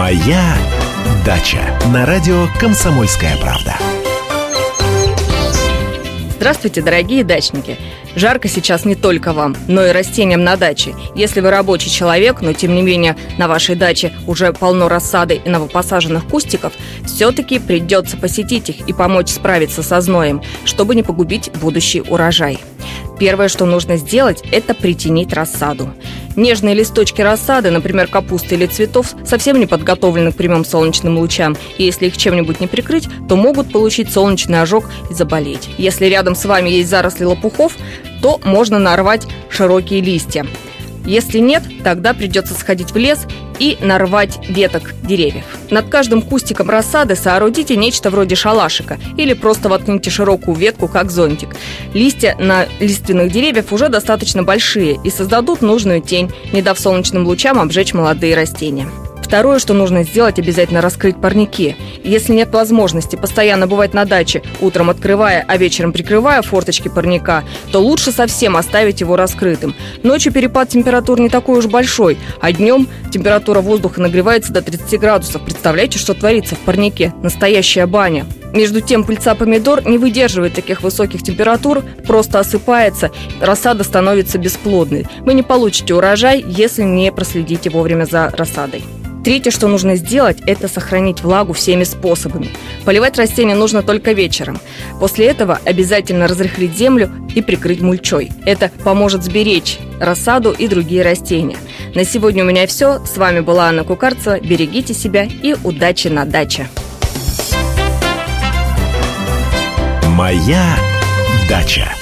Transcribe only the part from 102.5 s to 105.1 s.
все. С вами была Анна Кукарцева. Берегите